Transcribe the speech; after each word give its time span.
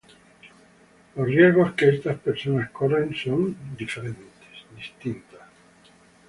Los 1.15 1.27
riesgos 1.27 1.73
que 1.73 1.89
estas 1.89 2.17
personas 2.17 2.71
corren 2.71 3.13
son 3.13 3.55
distintas. 3.77 5.41